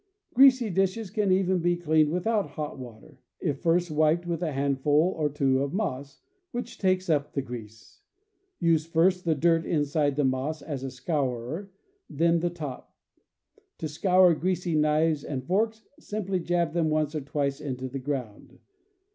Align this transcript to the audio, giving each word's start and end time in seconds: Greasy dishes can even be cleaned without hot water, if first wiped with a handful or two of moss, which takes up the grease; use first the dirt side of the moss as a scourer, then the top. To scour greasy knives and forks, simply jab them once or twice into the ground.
Greasy 0.33 0.71
dishes 0.71 1.11
can 1.11 1.31
even 1.31 1.59
be 1.59 1.75
cleaned 1.77 2.09
without 2.09 2.49
hot 2.49 2.79
water, 2.79 3.19
if 3.39 3.59
first 3.61 3.91
wiped 3.91 4.25
with 4.25 4.41
a 4.41 4.51
handful 4.51 5.13
or 5.15 5.29
two 5.29 5.61
of 5.61 5.75
moss, 5.75 6.21
which 6.49 6.79
takes 6.79 7.07
up 7.07 7.33
the 7.33 7.41
grease; 7.43 8.01
use 8.59 8.83
first 8.87 9.25
the 9.25 9.35
dirt 9.35 9.61
side 9.85 10.13
of 10.13 10.15
the 10.15 10.23
moss 10.23 10.63
as 10.63 10.83
a 10.83 10.89
scourer, 10.89 11.69
then 12.09 12.39
the 12.39 12.49
top. 12.49 12.95
To 13.77 13.87
scour 13.87 14.33
greasy 14.33 14.73
knives 14.73 15.23
and 15.23 15.43
forks, 15.45 15.83
simply 15.99 16.39
jab 16.39 16.73
them 16.73 16.89
once 16.89 17.13
or 17.13 17.21
twice 17.21 17.61
into 17.61 17.87
the 17.87 17.99
ground. 17.99 18.57